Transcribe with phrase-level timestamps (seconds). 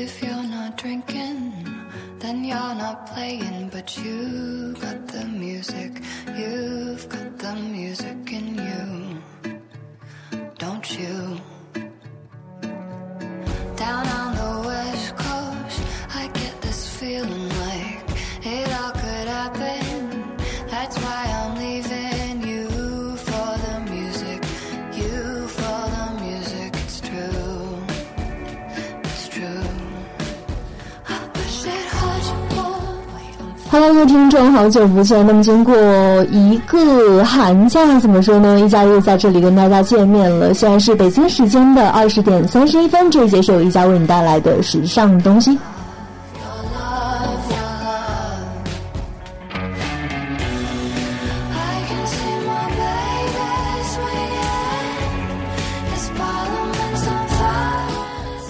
[0.00, 1.52] If you're not drinking,
[2.20, 3.68] then you're not playing.
[3.70, 5.90] But you've got the music,
[6.36, 9.60] you've got the music in you,
[10.56, 11.40] don't you?
[13.74, 15.82] Down on the west coast,
[16.14, 17.37] I get this feeling
[33.70, 35.26] Hello，各位听众，好久不见。
[35.26, 35.76] 那么，经过
[36.30, 38.58] 一个寒假，怎么说呢？
[38.58, 40.54] 一家又在这里跟大家见面了。
[40.54, 45.58] 现在是北京时间的二十点三十一分，这一节是由一家为你带来的时尚东西。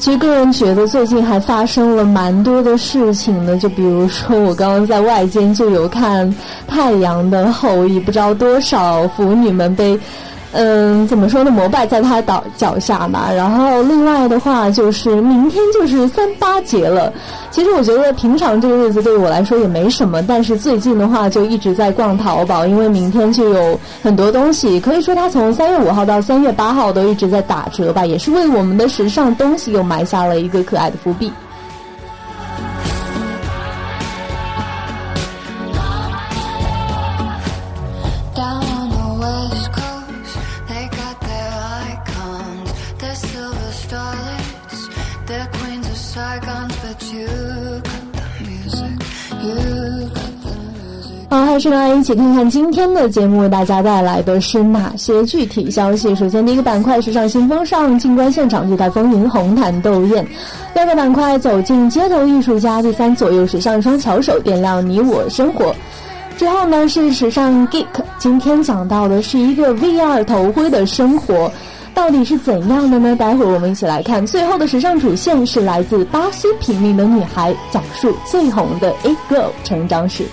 [0.08, 6.26] 其实个人觉得最近还发生了蛮多的事情呢，就比如说我刚刚在外间就有看
[6.66, 10.00] 《太阳的后裔》，不知道多少腐女们被。
[10.52, 11.50] 嗯，怎么说呢？
[11.50, 13.30] 膜拜在他倒脚下吧。
[13.36, 17.12] 然后另外的话，就是明天就是三八节了。
[17.50, 31.30] 其实我觉得平常这个日子对我来说也没什么，但是最近的话就一直在逛淘宝，因为明天就有很多东西，可以说它从三月五号到三月八号都一直在打折吧，也是为我们的时尚东西又埋下了一个可爱的伏笔。
[51.30, 56.14] 好，还是来一起看看今天的节目为大家带来的是哪些具体消息。
[56.14, 60.24] 首先，第一个板块时尚新风尚，静观现场，地带风云，红毯斗艳；
[60.72, 65.74] 第二个板块走进街头艺术家；第三，左右时尚双巧手，点亮你我生活。
[66.38, 67.84] 之后呢是时尚 geek，
[68.18, 71.52] 今天讲到的是一个 VR 头盔的生活，
[71.98, 73.16] 到底是怎样的呢？
[73.16, 74.24] 待会儿我们一起来看。
[74.24, 80.24] 最后的时尚主线是来自巴西平民的女孩，讲述最红的 A Girl 成长史。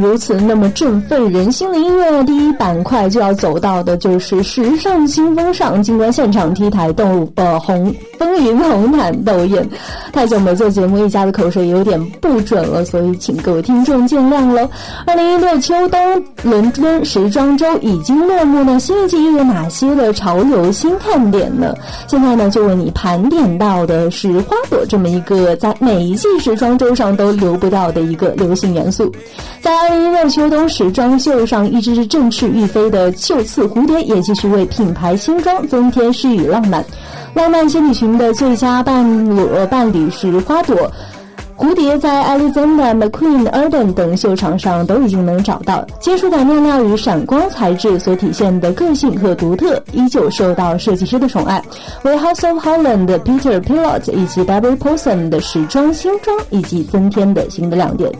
[0.00, 9.68] 如此那么振奋人心的音乐，第一板块就要走到的就是时尚新风尚，尽观现场 T 台动物呃红风云红毯斗艳。
[10.12, 14.68] 太久没做节目，一家的口水有点不准了，所以请各位听众见谅喽。
[15.04, 21.74] 二零一六秋冬伦敦时装周已经落幕呢，新一季又有哪些的潮流新看点呢？
[22.06, 29.10] 现在呢，就为你盘点到的是花朵这么一个在每一季时装周上都留不到的一个流行元素。
[29.60, 36.84] 在二零一六秋冬时装秀上，一只振翅欲飞的绣刺蝴蝶也继续为品牌新装增添诗与浪漫。
[37.34, 39.04] 浪漫仙女裙的最佳伴
[39.36, 40.76] 侣伴侣是花朵。
[41.56, 51.62] 蝴蝶在 Alexander McQueen、Erden 等秀场上都已经能找到，金属感面料与闪光材质所体现的个性和独特，依旧受到设计师的宠爱。
[52.02, 58.10] 为 House of Holland 的 Peter Pilot 以及 Debbie Paulson 的时装新装以及增添的新的亮点。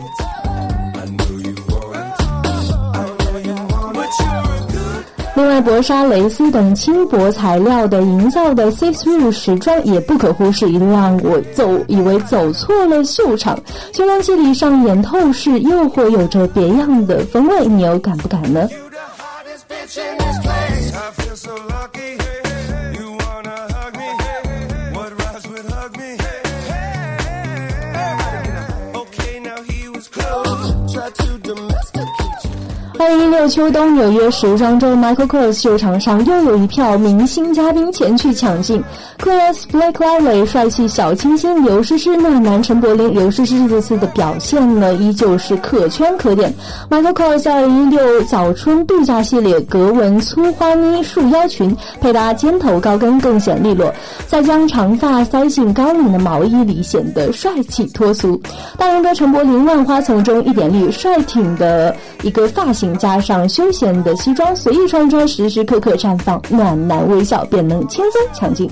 [5.35, 13.57] 另外，薄纱、蕾丝等轻薄材料的营造的 see through 时装也不可忽视，一度让我走以为走错了秀场。
[13.93, 18.69] 秀装季里上演透视诱惑，有着别样的风味，你又敢不敢呢？
[32.99, 38.83] 二零一六秋冬纽约时装周 Michael Kors 秀场上又有一票明星嘉宾前去抢镜。
[39.19, 46.53] Chris Blake Lively 帅气小清新刘诗诗，暖男陈柏霖刘诗诗这次的表现呢，依旧是可圈可点。
[46.89, 53.91] Michael Kors 二零一六早春度假系列格纹粗花呢束腰裙，配搭尖头高跟更显利落，
[54.27, 58.39] 再将长发塞进高领的毛衣里，显得帅气脱俗。
[58.77, 68.69] 大人哥陈柏霖万花丛中一点绿，帅挺的一个发型加上休闲的西装，随意穿着，时时刻刻绽放暖男微笑，便能轻松抢镜。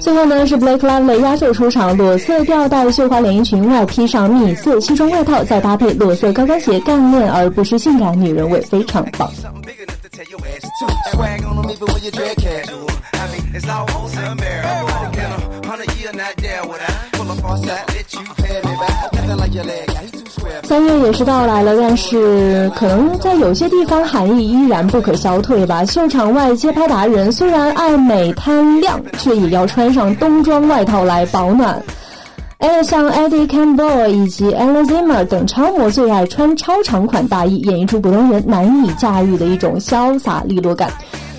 [0.00, 9.30] 最后呢是 Blake Lively 压轴出场，裸色吊带绣花连衣裙外披上米色西装外套，再搭配裸色高跟鞋，干练而不失性感，女人味非常棒。
[10.32, 10.86] Something big enough to tell your ass to.
[11.12, 12.88] Swag on them even when you dress casual.
[13.12, 14.88] I mean, it's almost unbearable.
[15.12, 18.60] In a hundred year, not there would I pull up on side, let you pay
[18.64, 19.12] me back.
[19.12, 20.62] Nothing like your leg, I too square.
[20.64, 25.84] 三月也是到来了，但是可能在有些地方寒意依然不可消退吧。
[25.84, 31.82] 秀场外街拍达人虽然爱美贪靓，却也要穿上冬装外套来保暖。
[32.62, 40.88] 哎，像 Eddie Campbell 以及 a l a Zimmer 等超模最爱穿超长款大衣，演绎出普通人难以驾驭的一种潇洒利落感。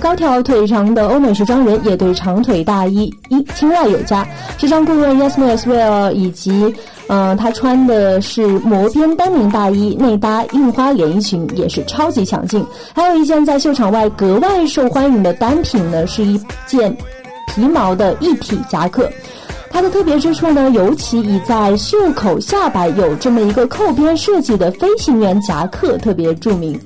[0.01, 4.27] 高挑腿长的欧美时装人也对长腿大衣一青睐有加。
[4.57, 6.75] 时尚顾问 Yasmin Aswell 以及
[7.07, 12.65] 呃，他穿的是磨边丹宁大衣，内搭印花连衣裙，也是超级抢镜。
[12.93, 16.37] 还有一件在秀场外格外受欢迎的单品呢，是一
[16.67, 16.93] 件
[17.47, 19.09] 皮毛的一体夹克。
[19.73, 26.79] 它的特别之处呢，尤其以在袖口下摆有这么一个扣边设计的飞行员夹克特别著名。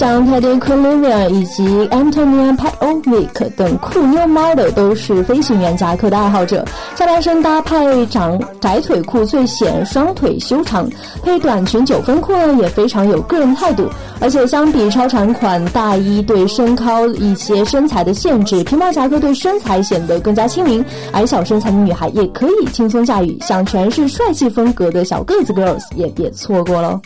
[0.00, 6.64] 像 Teddy c o l i v i a 以及 Antonia Petovic 等酷妞 model 都是飞行员夹克的爱好者。
[6.96, 10.86] 下半身搭配长窄腿裤，最显双腿修长；
[11.22, 13.90] 配短裙九分裤呢，也非常有个人态度。
[14.20, 20.82] 而且相比超长款大衣对身高一些身材的限制，皮毛夹克对身材显得更加亲民。
[21.12, 26.98] 矮小身材的女孩也可以轻松驾驭，想全是帅气风格的小个子 girls 也别错过喽。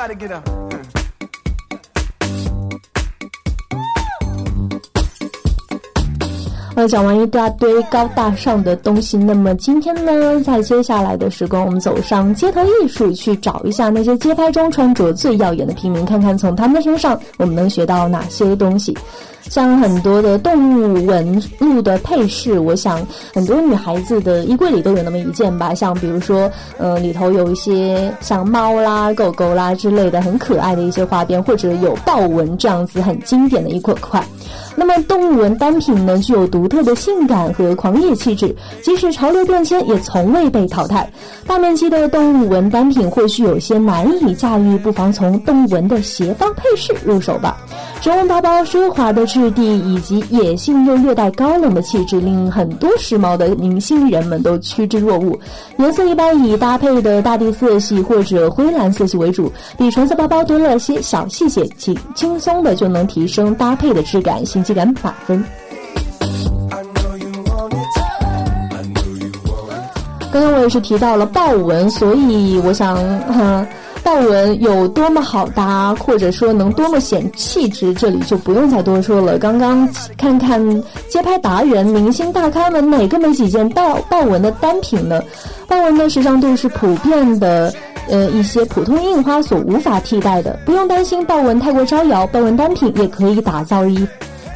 [0.00, 0.67] Everybody get up.
[6.78, 18.96] 呃，讲完一大堆高大上的东西，那么今天呢，在接下来的时光，我们走上街头艺术，去找一下那些街拍中穿着最耀眼的平民，看看从他们的身上我们能学到哪些东西。
[19.50, 23.04] 像很多的动物纹路的配饰，我想
[23.34, 25.74] 很多女孩子的衣柜里都有那么一件吧。
[25.74, 34.24] 像比如说，呃，里头有一些像猫啦、狗狗啦之类的很可爱的一些花边，或者有豹纹这样子很经典的一块块。
[34.78, 41.10] 那么动物纹单品呢，具有独特的性感和狂野气质，即使潮流变迁，也从未被淘汰。
[41.48, 47.56] 大面积的动物纹单品或许有些难以驾驭，不妨从动物纹的斜方配饰入手吧。
[48.04, 55.38] 人文包包奢华的质地以及野性又略带高冷的气质，令很多时髦的明星人们都趋之若鹜。
[55.78, 65.42] 颜色一般以搭配的大地色系或者灰蓝色系为主，比纯色包包多了些小细节，轻轻松的就能提升搭配的质感，新奇感满分。
[70.30, 72.96] 刚刚我也是提到了豹纹，所以我想，
[73.28, 73.66] 哈、
[74.02, 79.38] 豹纹有多么好搭，或者说能多么显气质，这里就不用再多说了。
[79.38, 79.88] 刚刚
[80.18, 80.62] 看看
[81.08, 85.22] 街拍达人、明星大咖们哪个没几件豹豹纹的单品呢？
[85.66, 87.72] 豹纹的时尚度是普遍的。
[88.10, 94.08] 呃，一些普通印花所无法替代的，不用担心豹纹太过招摇，豹纹单品也可以打造一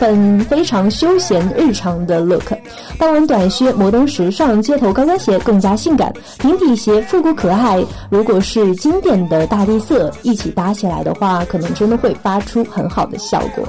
[0.02, 2.52] 份非常休闲日常的 look。
[2.98, 7.80] 豹纹短靴、摩登时尚、街头高跟鞋更加性感，平底鞋复古可爱。
[8.10, 13.64] 如果是经典的大地色一起搭起来的话，可能真的会发出很好的效果。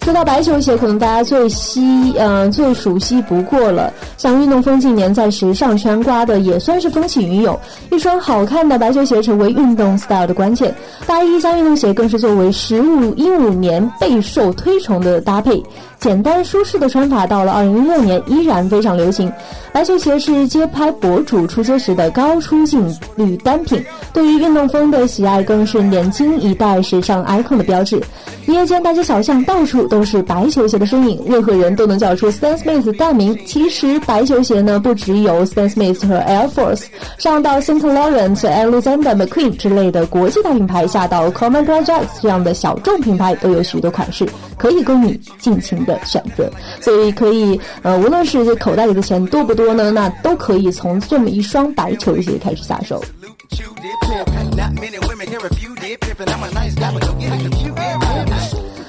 [0.00, 3.92] 说到白球鞋，可能大家最稀呃最熟悉不过了。
[4.24, 7.60] 像运动风近年在时尚圈刮的也算是风起云涌，
[7.92, 10.74] 一双好看的白球鞋成为运动 style 的关键。
[11.06, 15.62] 大衣加运动鞋更是作为十五一五年备受推崇的搭配。
[16.04, 19.32] 简单舒适的穿法，到了二零一六年依然非常流行。
[19.72, 23.82] 白球鞋是街拍博主出街时的高出镜率单品，
[24.12, 27.98] 对于运动风的喜爱更是年轻一代时尚 icon 的标志。
[28.46, 33.36] 夜间大街小巷到处都是白球鞋的身影，任何人都能叫出 Stan Smith 大名。
[33.46, 36.84] 其实白球鞋呢，不只有 Stan Smith 和 Air Force，
[37.16, 46.50] 上到 Saint Laurent、Alexander McQueen 之类的国际大品牌，下到 Common Projects 这样的小众品牌，都有许多款式可以供你尽情的选择。
[46.80, 53.02] 所以可以呃无论是这口袋里的钱多不多呢那都可以从这么一双白球鞋开始下手。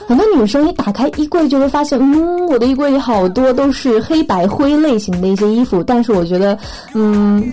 [0.07, 6.57] 很多女生一打开衣柜就会发现嗯我的衣柜里好多都是黑白灰类型的一些衣服但是我觉得
[6.93, 7.51] 嗯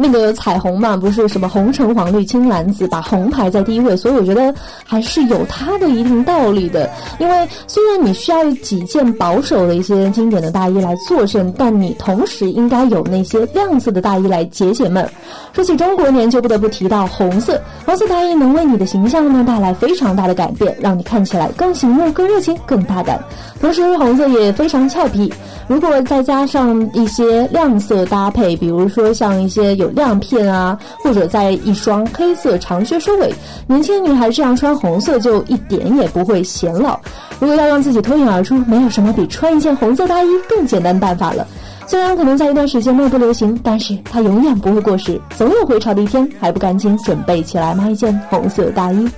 [0.00, 4.54] 那个彩虹嘛，不是什么红橙黄绿青蓝紫，把红排在第一位，所以我觉得
[4.86, 6.88] 还是有它的一定道理的。
[7.18, 15.04] 因为虽然你需要几件保守的一些经典的大衣来作胜，但你同时应该有那些亮色的大衣来解解闷。
[15.52, 23.20] 说起中国年，就不得不提到红色，红色大衣能为你的形象呢带来非常大的改变，让你看起来更醒目、更热情、更大胆。
[23.60, 25.32] 同时，红色也非常俏皮。
[25.66, 33.32] 如果再加上一些亮色搭配，比如说像一些有亮片啊，或者在一双黑色长靴收尾，
[33.66, 36.98] 年轻女孩这样穿红色就一点也不会显老。
[37.38, 41.46] 如果要让自己脱颖而出，没有什么比穿一件红色大衣更简单办法了。
[41.86, 46.28] 虽然可能在一段时间内不流行，但是它永远不会过时，总有回潮的一天。
[46.38, 49.08] 还不赶紧准备起来买一件红色大衣？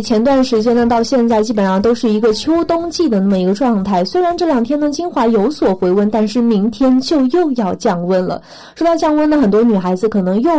[0.00, 4.04] 前段时间呢，到现在基本上都是一个秋冬季的那么一个状态。
[4.04, 8.40] 虽然这两天呢，金华有所回温，但是明天就又要降温了。
[8.76, 10.50] 说到降温呢，很多女孩子可能又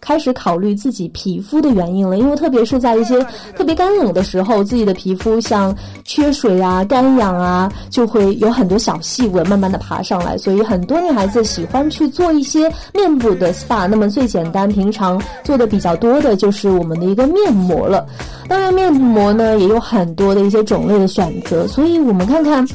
[0.00, 10.38] 开始考虑自己皮肤的原因了，因为特别是在一些特别干冷的时候，自己的皮肤像缺水啊、干痒啊，就会有很多小细纹慢慢的爬上来。
[10.38, 13.86] 所以很多女孩子喜欢去做一些面部的 SPA。
[13.86, 18.06] 那么最简单、平常做的比较多的就是我们的一个面膜了。
[18.48, 22.66] 当然，面膜呢也有很多的一些种类的选择，所以我们看看，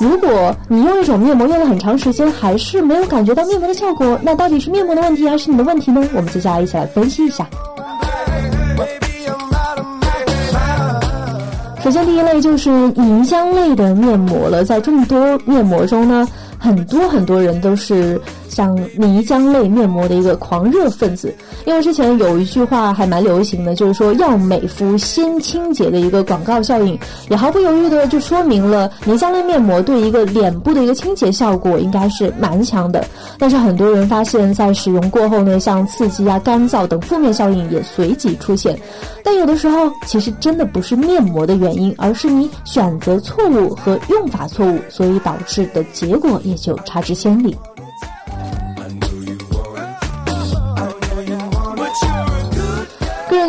[0.00, 6.04] 如果你用一种面膜用了很长时间，还是没有感觉到面膜的效果，那到底是面膜的问题还是你的问题呢？
[6.14, 7.46] 我们接下来一起来分析一下。
[11.84, 16.26] 首先，第一类就是凝香类的面膜了，在众多面膜中呢。
[16.58, 18.20] 很多很多人都是
[18.52, 26.98] 像泥浆类面膜的一个狂热分子，因为之前有一句话还蛮流行的，就是说要美肤先清洁的一个广告效应，
[27.30, 33.04] 也毫不犹豫的就说明了泥浆类面膜对一个脸部的一个清洁效果应该是蛮强的。
[33.38, 38.78] 但是很多人发现，在使用过后呢，像刺激啊、干燥等负面效应也随即出现。
[39.24, 47.56] 但有的时候，其实真的不是面膜的原因，而是你选择错误和用法错误，所以导致的结果也就差之千里。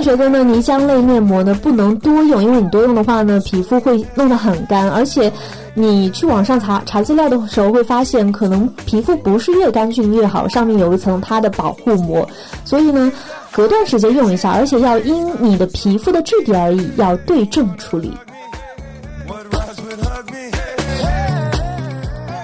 [0.04, 5.32] 觉得呢，泥浆类面膜呢不能多用，因为你多用的话呢，皮肤会弄得很干，而且
[5.74, 12.28] 你去网上查查资料的时候会发现，可能皮肤不是越干净越好，上面有一层它的保护膜，
[12.64, 13.12] 所以呢。
[13.56, 18.12] 隔段时间用一下，而且要因你的皮肤的质地而异，要对症处理。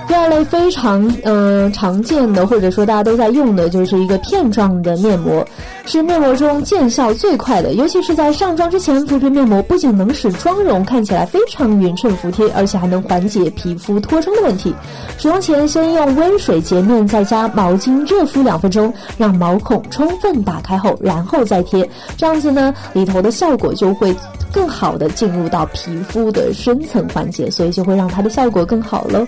[0.09, 5.45] 第二类非常嗯常见的，或者说大家都在用的，就是一个片状的面膜，
[5.85, 7.73] 是面膜中见效最快的。
[7.73, 14.73] 尤其是在上妆之前敷片面膜，不仅能使妆容看起来非常匀称服帖，而且还能缓解皮肤脱妆的问题。
[15.19, 21.87] 使用前先用温水洁面，再加毛巾热敷两分钟，让毛孔充分打开后，然后再贴。
[22.17, 24.15] 这样子呢，里头的效果就会
[24.51, 29.27] 更好的进入到皮肤的深层环节，所以就会让它的效果更好了。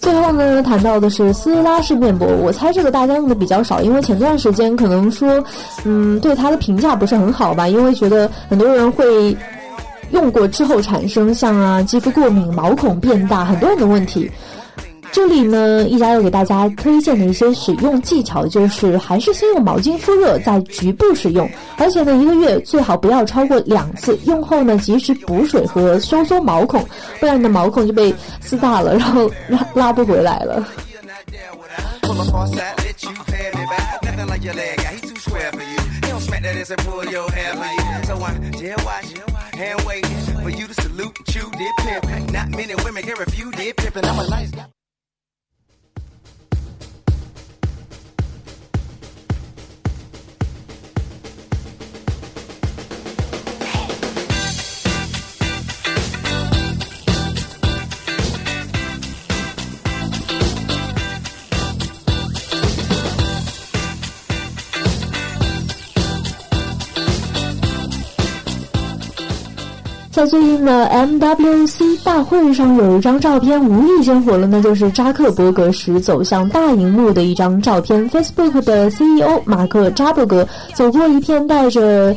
[0.00, 5.44] 最后呢，谈到的是撕拉式面膜，我猜这个大家用的比较少，因为前段时间可能说，
[5.84, 9.36] 嗯，对它的评价不是很好吧，因为觉得很多人会
[10.10, 14.30] 用过之后产生像啊肌肤过敏、毛孔变大很多人的问题。
[15.10, 21.48] 这里呢，一家又给大家推荐的一些使用技巧，就是还是先用毛巾敷热，再局部使用。
[21.76, 24.16] 而且呢，一个月最好不要超过两次。
[24.24, 26.84] 用后呢，及时补水和收缩毛孔，
[27.18, 30.66] 不然你的毛孔就被撕大了，然后拉拉不回来了。
[70.18, 78.10] 在最近的 MWC 大会上，有一张照片无意间火了，那就是扎克伯格时走向大荧幕的一张照片。
[78.10, 80.44] Facebook 的 CEO 马克扎伯格
[80.74, 82.16] 走过一片带着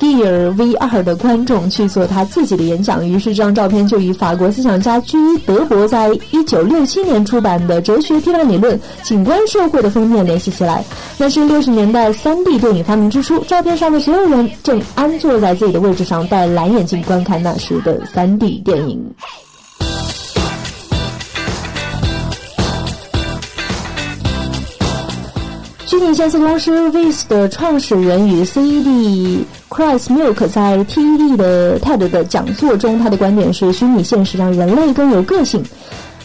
[0.00, 10.82] Gear VR 的观众去做他自己的演讲，于是这张照片就与法国思想家居德国在一九六七年出版的《哲学批判理论：景观社会》的封面联系起来。
[11.18, 18.98] 那是六十年代三 D 电影发明之初，照片上的所有人正安坐在自己的位置上，戴蓝眼镜观看那时的三 D 电影。
[25.90, 35.60] 虚拟现实公司 Vis 的创始人与 CED Chris Milk 在 TED 的 TED 的讲座中，他的观点是：虚拟现实让人类更有个性。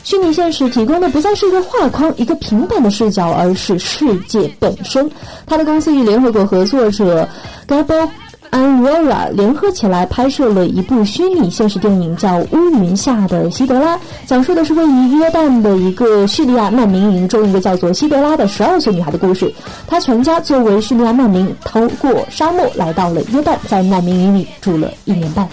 [0.03, 5.09] 虚拟现实提供的不再是一个画框、一个平板的视角，而是世界本身。
[5.47, 7.27] 他的公司与联合国合作者
[7.67, 8.07] Gabo。
[8.55, 19.53] 安 r a 联合起来拍摄了一部虚拟现实电影，叫《乌云下的希德拉》，讲述的是位于约旦的一个叙利亚难民营中一个叫做希德拉的十二岁女孩的故事。
[19.85, 25.45] 她全家作为叙利亚难民，通过沙漠来到了约旦，在难民营里住了一年半。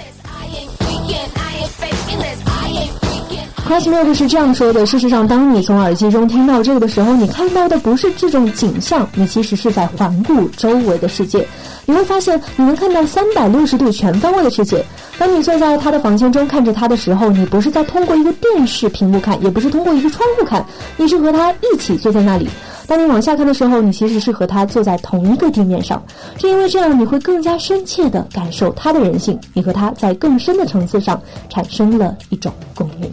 [3.73, 11.49] C r s m i l 是这样说的：事实上，当你从耳机中听到这个的时候，你看到的不是这种景象，你其实是在环顾周围的世界。
[11.87, 14.85] 你会发现，你能看到三百六十度全方位的世界。
[15.19, 20.63] 当你坐在他的房间中看着他的时候，你不是在通过一个电视屏幕看，也不是通过一个窗户看，
[20.99, 22.47] 你是和他一起坐在那里。
[22.87, 26.03] 当你往下看的时候，你其实是和他坐在同一个地面上。
[26.39, 33.11] 是因为这样，你会更加深切地感受他的人性，你和他在更深的层次上产生了一种共鸣。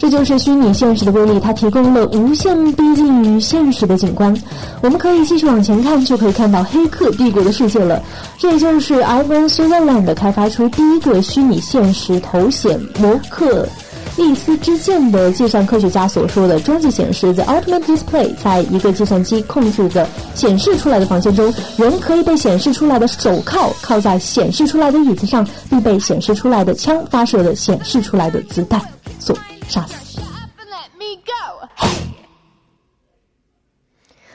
[0.00, 4.34] 这就是虚拟现实的威力，它提供了无限逼近于现实的景观。
[4.80, 8.00] 我们可以继续往前看，就可以看到黑客帝国的世界了。
[8.38, 13.68] 这也就是 Ivan Sutherland 开发出第一个虚拟现实头显摩克
[14.18, 28.80] 利斯之剑的计算科学家所说的终极显示：The ultimate display，在一个计算机控制的显示出来的房间中，人可以被显示出来的手铐铐在显示出来的椅子上，并被显示出来的枪发射的显示出来的子弹
[29.20, 29.38] 所。
[29.68, 30.18] 杀死！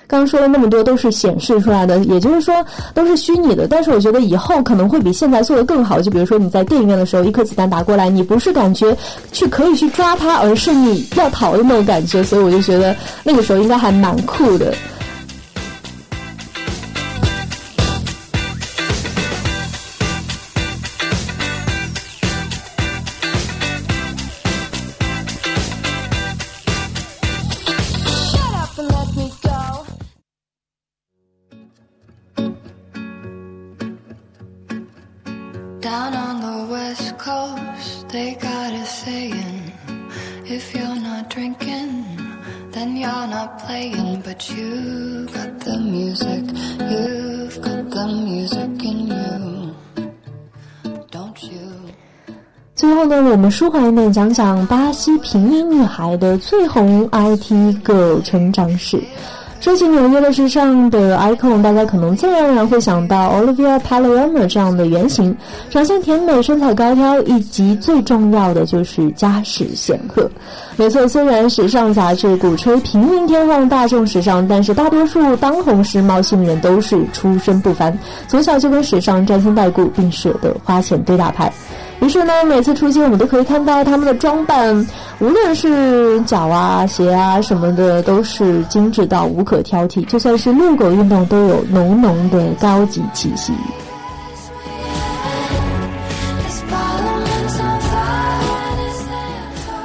[0.07, 2.53] 刚说了那么多，都是显示出来的，也就是说
[2.93, 3.67] 都是虚拟的。
[3.67, 6.01] 但是我觉得以后可能会比现在做的更好。
[6.01, 8.95] 就比如说你在电影院的时候，一颗子弹打过来，你不是感觉
[9.31, 12.21] 去可以去抓它，而是你要逃的那种感觉。
[12.23, 14.73] 所以我就觉得那个时候应该还蛮酷的。
[53.33, 57.51] 我们舒缓一点，讲讲巴西平民女孩的最红 IT
[57.83, 59.01] girl 成长史。
[59.59, 65.35] 说起纽约的时尚的 icon，大家可能自然而然会想到 Olivia Palermo 这样的原型，
[65.71, 70.29] 长相甜美，身材高挑，以及最重要的就是家世显赫。
[70.75, 81.51] 没错，虽然时尚杂志鼓吹平民天后大众时尚，但是大多数当红时髦新人都是出身不凡，从小就跟时尚沾亲带故，并舍得花钱堆大牌。
[82.03, 84.75] 于是呢，每次出街，我们都可以看到他们的装扮，
[85.19, 90.03] 无论是脚啊、鞋啊什么的，都是精致到无可挑剔。
[90.05, 93.53] 就算是遛狗运动，都有浓浓的高级气息。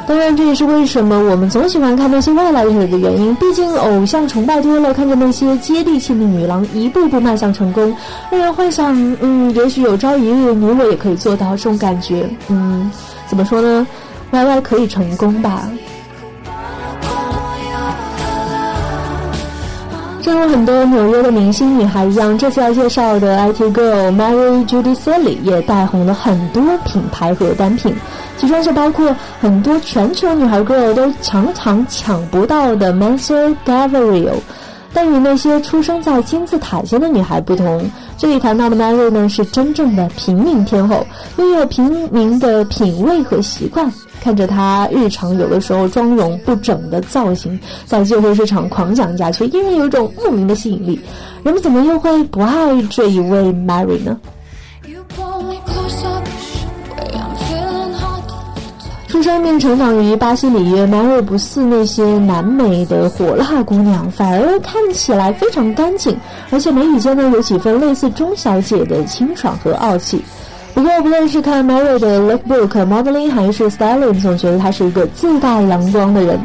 [0.08, 3.34] 当然，这也是为什么我们总喜欢看那些外来者的原因。
[3.34, 7.94] 毕竟，偶像崇拜多了，看着那些接地气的女郎一步步迈向成功，
[8.30, 12.26] 让人幻想，嗯，也许有朝一日你我也可以做到这种感觉。
[12.48, 12.90] 嗯，
[13.26, 13.86] 怎么说呢
[14.30, 15.68] ？Y Y 可以成功吧？
[20.20, 27.94] 正如很多纽约的明星女孩一样，这次要介绍的 IT girl Mary Judy Sally 也带红了很多品牌和单品。
[28.36, 34.34] 其中就包括很多全球女孩 girl 都常常抢不到的 Mansur Gavriel，
[34.92, 43.90] 但与那些出生在金字塔尖的女孩不同，这里谈到的 Mary 呢是真正的平民天后，拥有平民的品味和习惯。
[44.20, 51.00] 看着她日常有的时候妆容不整的造型，在旧货市场狂讲价，却依然有一种莫名的吸引力。
[51.42, 54.18] 人们怎么又会不爱这一位 Mary 呢？
[59.08, 66.16] 出生并成长于巴西里约，Mary 不似那些南美的火辣姑娘，反而看起来非常干净，
[66.50, 70.22] 而且眉宇间呢有几分类似钟小姐的清爽和傲气。
[70.78, 76.40] 不过，不论是看 Mary 的 lookbook、modeling 还是 styling，总觉得她是一个自带阳光的人，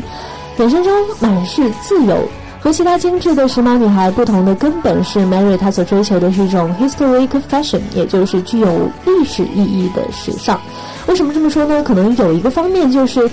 [0.58, 2.18] 眼神中满是自由。
[2.60, 10.60] 和其他精致的时髦女孩不同的根本是，Mary 她所追求的是一种 historic fashion，也就是具有历史意义的时尚。
[11.06, 11.84] 为什么这么说呢？
[11.84, 13.30] 可能有一个方面就是，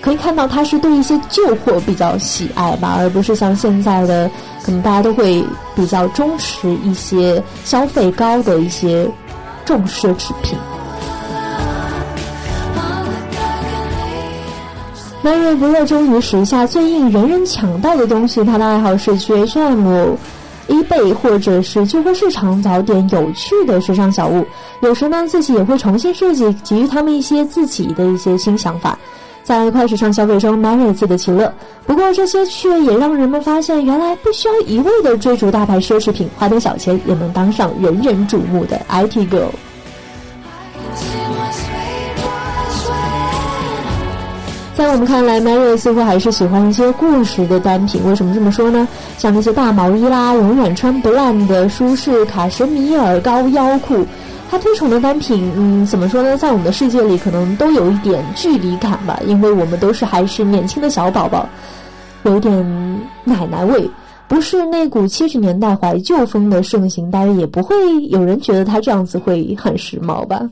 [0.00, 4.30] 可以看到她是对一些旧货比较喜爱吧，而不是像现在的，
[4.62, 9.04] 可能大家都会比较忠实一些消费高的一些
[9.64, 10.58] 重奢侈品。
[15.22, 20.16] 男人不热衷于时下最硬、人人抢到的东西，他的爱好是去 H&M、
[20.68, 24.46] eBay 或者是旧货市场找点有趣的时尚小物。
[24.82, 28.98] 有时呢，自己也会重新设计，给予他们一些自己的一些新想法。
[29.44, 31.52] 在快时尚消费中，Mary 自得其乐。
[31.86, 39.50] 不过这些却也让人们发现，原来不需要一味的追逐大牌奢侈品，花点小钱也能当上人人瞩目的 IT girl。
[44.74, 48.02] 在我们看来，Mary 似乎还是喜欢一些过时的单品。
[48.06, 48.88] 为什么这么说呢？
[49.18, 54.04] 像那些大毛衣啦，永远穿不烂的舒适卡什米尔高腰裤，
[54.54, 56.36] 他推崇的单品，嗯，怎么说呢？
[56.36, 61.44] 在我们的世界里，可能都有一点距离感吧，因为我们都是还是年轻的小宝宝，
[62.22, 62.56] 有点
[63.24, 63.90] 奶奶味，
[64.28, 70.48] 不是那股七十年代怀旧风的盛行，当然也不会有人觉得他这样子会很时髦吧。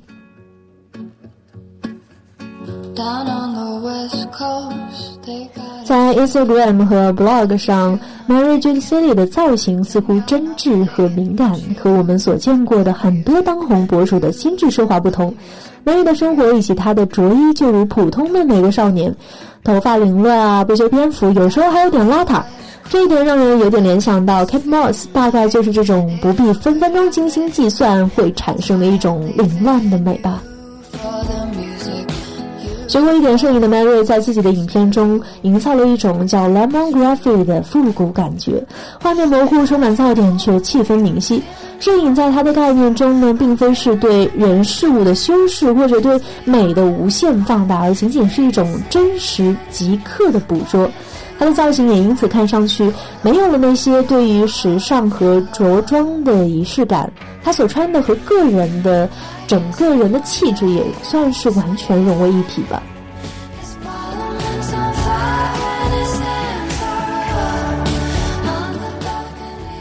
[5.85, 8.75] 在 Instagram 和 Blog 上，Mary J.
[8.75, 15.35] City 的造型似乎真挚和敏感，和我们所见过的很多当红博主的心智奢华不同。
[15.85, 19.15] Mary 的生活以及她的着衣就如普通的美国少年，
[19.65, 22.41] 头发凌乱啊，不修边幅，有时候还有点邋遢。
[22.89, 30.43] 这一点让人有点联想到 Kate Moss，大概就是这种不必分分钟精心计算会产生的一种凌乱的美吧。
[32.93, 38.63] 学过一点摄影的 Mary 在自己的影片中营造了一种叫 lemon graphy 的复古感觉，
[39.01, 41.43] 画面模糊，充满噪点，却气氛明晰。
[41.81, 50.87] 摄影在它的概念中呢，并非是对人事物的修饰或者对美的无限放大，而仅仅是一种真实即刻的捕捉。
[51.39, 57.11] 它的造型也因此看上去没有了那些对于时尚和着装的仪式感，
[57.43, 59.09] 他所穿的和个人的。
[59.47, 62.83] 整个人的气质也算是完全融为一体吧。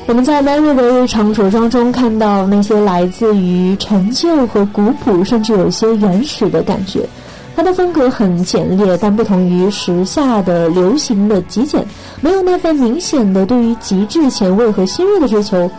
[0.08, 7.08] 我们在 Mary 的日常着装中看到那些来自于陈旧和古朴，甚至有些原始的感觉。
[7.56, 11.86] 她的风格很简练，但不同于时下的流行的极简，
[12.20, 15.72] 没有那份明显的对于极致前卫和新锐的追求。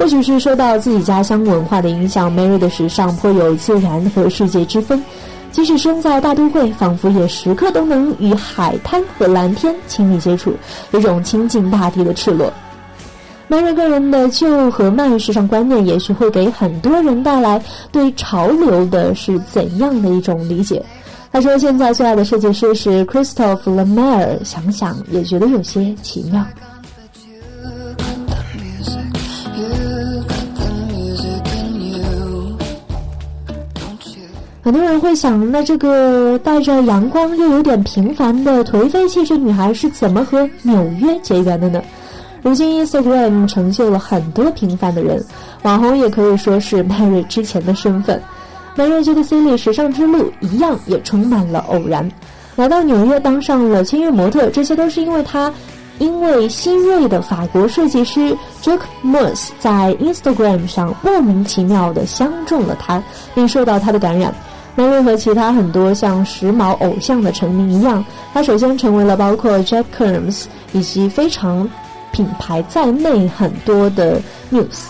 [0.00, 5.04] 或许是受到自己家乡文化的影响，Mary 的时尚颇有自然和世界之风。
[5.52, 10.54] 即使身在大都会，仿佛也时刻都能与海滩和蓝天亲密接触，
[10.92, 12.50] 有种亲近大地的赤裸。
[13.50, 20.82] Mary 个人的旧和慢时尚观念，也许会给很多人带来对潮流的是怎样的一种理解。
[21.30, 26.42] 他说，现在最爱的设计师是 Christophe Lemaire，想想也觉得有些奇妙。
[34.62, 41.82] 很多人会想，那这个带着阳光又有点平凡的颓废气质女孩是怎么和纽约结缘的呢？
[42.42, 45.24] 如今 Instagram 成就了很多平凡的人，
[45.62, 48.20] 网红也可以说是 Mary 之前的身份。
[48.76, 52.10] Mary 这个 C 里时尚之路一样也充满了偶然，
[52.56, 55.50] 来到纽约当上了签约模特，这些都是因为她
[55.98, 63.02] 因为新锐的法国设计师 Jacques Mus 在 Instagram 上莫名其妙的相中了她，
[63.34, 64.34] 并受到她的感染。
[64.76, 71.68] Mary 和其他很多像时髦偶像的成名一样，她首先成为了包括 Jack Kerms 以及非常
[72.12, 74.20] 品牌在内很多的
[74.52, 74.88] Muse。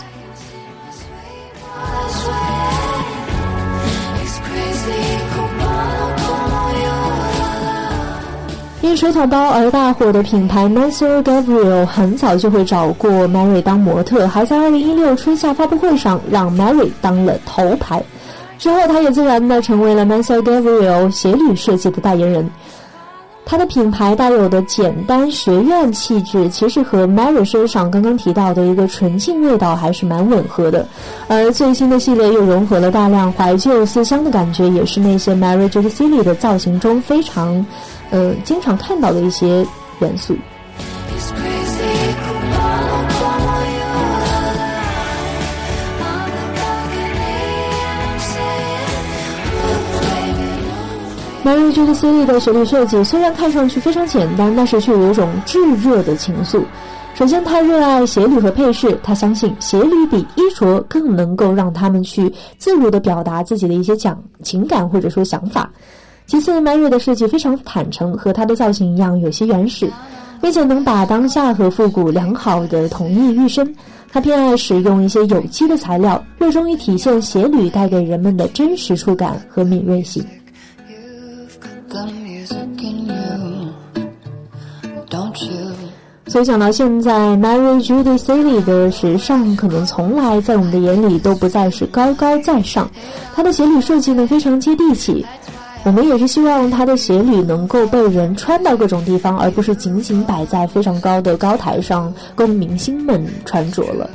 [8.83, 18.03] 因水桶包而大火的品牌 Monsieur Gabriel 很早就会找过 Mary 当模特，还在2016春夏发布会上让 Mary 当了头牌。
[18.61, 22.47] 之后，他也自然的成为了 m a n s e l Gabriel 鞋履设计的代言人。
[23.43, 30.87] 他的品牌带有的简单学院气质，其实和 Mary 身上刚刚提到的一个纯净味道还是蛮吻合的。
[31.27, 35.89] 而最新的系列又融合了大量怀旧思乡的感觉，也是那些 Mary J.
[35.89, 36.07] C.
[36.07, 36.23] L.
[36.23, 37.65] 的造型中非常，
[38.11, 39.65] 呃，经常看到的一些
[39.99, 40.35] 元素。
[51.43, 51.51] Move.
[51.51, 51.93] Mary J.
[51.93, 52.07] C.
[52.07, 52.25] L.
[52.25, 56.63] 的鞋履设计虽然看上去非常简单，但是却有一种炙热的情愫。
[57.13, 65.69] 首先，他热爱鞋履和配饰，他相信鞋履比衣着更能够让他们去自如地表达自己的一些讲情感或者说想法。
[66.25, 69.91] 其次，Mary 的设计非常坦诚，和她的造型一样有些原始，
[70.41, 73.75] 并且能把当下和复古良好的统一于身。
[74.13, 80.23] 他偏爱使用一些有机的材料，热衷于体现鞋履带给人们的真实触感和敏锐性。
[86.27, 92.89] 所以想到现在，Mary Judy City 的时尚可能从来在我们的眼里都不再是高高在上，
[93.35, 95.25] 它的鞋履设计呢非常接地气。
[95.83, 104.09] 我们也是希望它的鞋履能够被人穿到各种地方，而不是仅仅摆在非常高的高台上供明星们穿着了。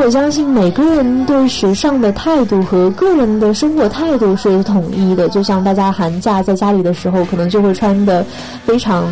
[0.00, 5.28] 我相信每个人对时尚的态度和个人的生活态度是统一的。
[5.28, 8.24] 就像大家寒假在家里的时候，可能就会穿的
[8.64, 9.04] 非常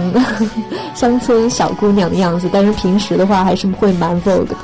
[0.94, 4.56] 乡村小姑娘的样子，但是平时的话还是会蛮 vogue 的。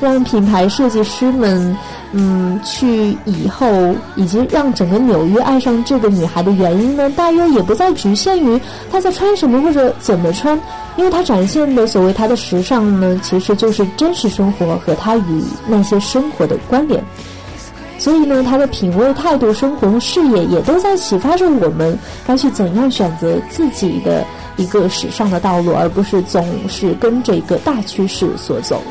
[0.00, 1.76] 让品牌设计师们，
[2.12, 3.66] 嗯，去以后
[4.16, 10.58] 以及让整个纽约爱上这个女孩的原因呢，大约也不再局限于她在穿什么或者怎么穿，
[10.96, 17.02] 因为他展现的所谓他的时尚呢，其实就是真实生活和他与那些生活的关联。
[17.98, 24.24] 所以呢，他的品味、态度、生活和事业也都在启发着我们该去怎样选择自己的
[24.56, 28.82] 一个时尚的道路，而不是总是跟着一个大趋势所走。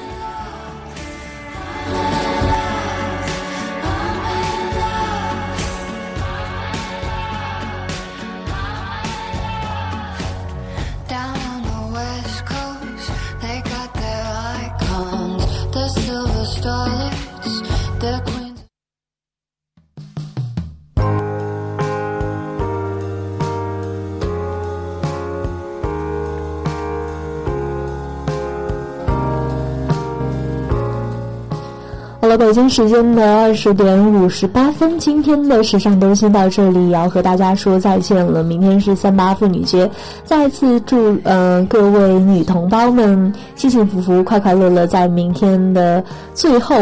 [32.19, 38.41] 好了北京时间的二十点五十八分，今天的时尚更新到这里，也要和大家说再见了。
[38.43, 39.89] 明天是三八妇女节，
[40.23, 46.75] 再次祝呃各位女同胞们幸幸福福、快快乐乐，在明天的最后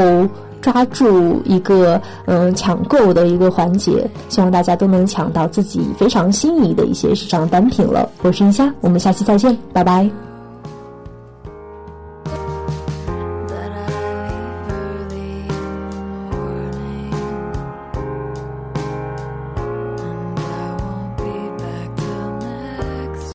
[0.62, 8.08] 抓住一个嗯、抢购的一个环节，希望大家都能抢到自己非常心仪的一些时尚单品了。
[8.21, 10.31] 我是一夏，我们下期再见，拜拜。